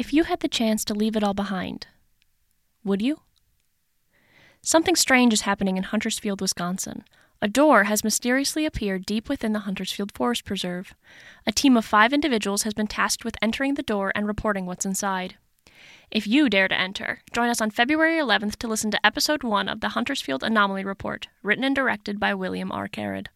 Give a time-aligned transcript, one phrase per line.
[0.00, 1.86] If you had the chance to leave it all behind,
[2.82, 3.20] would you?
[4.62, 7.04] Something strange is happening in Huntersfield, Wisconsin.
[7.42, 10.94] A door has mysteriously appeared deep within the Huntersfield Forest Preserve.
[11.46, 14.86] A team of five individuals has been tasked with entering the door and reporting what's
[14.86, 15.34] inside.
[16.10, 19.68] If you dare to enter, join us on February 11th to listen to episode 1
[19.68, 22.88] of the Huntersfield Anomaly Report, written and directed by William R.
[22.88, 23.28] Carrad.